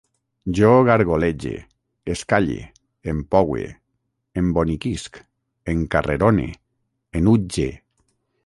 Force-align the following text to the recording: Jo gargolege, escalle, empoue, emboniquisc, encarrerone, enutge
Jo 0.59 0.69
gargolege, 0.85 1.51
escalle, 2.13 2.57
empoue, 3.13 3.67
emboniquisc, 4.43 5.23
encarrerone, 5.75 6.49
enutge 7.21 7.69